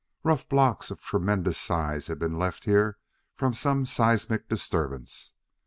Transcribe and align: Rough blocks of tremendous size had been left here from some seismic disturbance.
Rough 0.23 0.49
blocks 0.49 0.89
of 0.89 0.99
tremendous 0.99 1.59
size 1.59 2.07
had 2.07 2.17
been 2.17 2.33
left 2.33 2.63
here 2.65 2.97
from 3.35 3.53
some 3.53 3.85
seismic 3.85 4.49
disturbance. 4.49 5.33